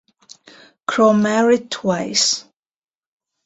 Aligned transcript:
Kroh 0.89 1.13
married 1.15 1.69
twice. 1.69 2.43